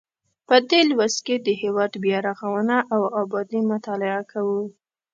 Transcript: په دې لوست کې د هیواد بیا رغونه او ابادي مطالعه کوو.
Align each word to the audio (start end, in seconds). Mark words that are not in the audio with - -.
په 0.47 0.55
دې 0.69 0.81
لوست 0.89 1.19
کې 1.25 1.35
د 1.39 1.47
هیواد 1.61 1.91
بیا 2.03 2.17
رغونه 2.27 2.75
او 2.93 3.01
ابادي 3.21 3.61
مطالعه 3.71 4.21
کوو. 4.31 4.61